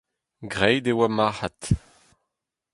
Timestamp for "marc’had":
1.17-1.61